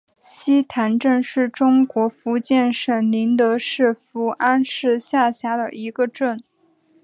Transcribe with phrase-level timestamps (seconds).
[0.19, 6.43] 溪潭镇是中国福建省宁德市福安市下辖的一个镇。